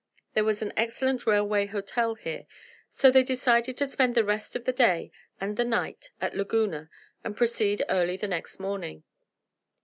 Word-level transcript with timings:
There 0.33 0.43
was 0.43 0.63
an 0.63 0.73
excellent 0.75 1.27
railway 1.27 1.67
hotel 1.67 2.15
here, 2.15 2.47
so 2.89 3.11
they 3.11 3.21
decided 3.21 3.77
to 3.77 3.85
spend 3.85 4.15
the 4.15 4.23
rest 4.23 4.55
of 4.55 4.65
the 4.65 4.73
day 4.73 5.11
and 5.39 5.57
the 5.57 5.63
night 5.63 6.09
at 6.19 6.35
Laguna 6.35 6.89
and 7.23 7.37
proceed 7.37 7.83
early 7.87 8.17
the 8.17 8.27
next 8.27 8.59
morning. 8.59 9.03